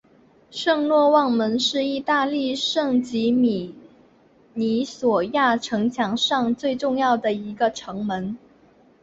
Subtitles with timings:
[0.49, 3.75] 圣若望门是意大利圣吉米
[4.55, 8.35] 尼亚诺城墙上最重要的一个城门。